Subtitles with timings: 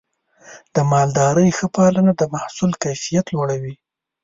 [0.73, 3.75] د مالدارۍ ښه پالنه د محصول کیفیت لوړوي.